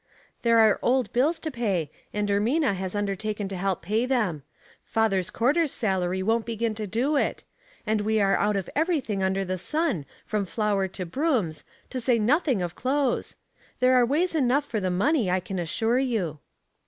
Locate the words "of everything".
8.55-9.21